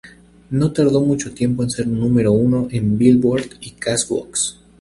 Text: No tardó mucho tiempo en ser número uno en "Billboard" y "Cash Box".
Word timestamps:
No 0.49 0.71
tardó 0.71 1.01
mucho 1.01 1.31
tiempo 1.31 1.61
en 1.61 1.69
ser 1.69 1.85
número 1.85 2.31
uno 2.31 2.67
en 2.71 2.97
"Billboard" 2.97 3.57
y 3.59 3.69
"Cash 3.73 4.07
Box". 4.09 4.57